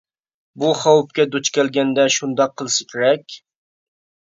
ئۇ 0.63 0.71
خەۋپكە 0.83 1.25
دۇچ 1.35 1.51
كەلگەندە 1.59 2.07
شۇنداق 2.17 2.57
قىلسا 2.63 2.91
كېرەك. 2.95 3.39